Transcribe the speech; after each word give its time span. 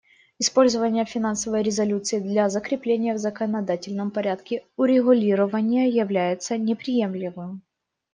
Использование 0.39 1.05
финансовой 1.05 1.61
резолюции 1.61 2.17
для 2.19 2.49
закрепления 2.49 3.13
в 3.13 3.19
законодательном 3.19 4.09
порядке 4.09 4.63
урегулирования 4.75 5.87
является 5.89 6.57
неприемлемым. 6.57 7.61